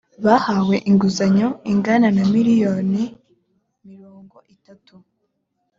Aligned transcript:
bahawe 0.25 0.75
inguzanyo 0.89 1.49
ingana 1.71 2.07
na 2.15 2.23
miliyoni 2.33 3.03
mirongo 3.89 4.37
itatu 4.55 4.95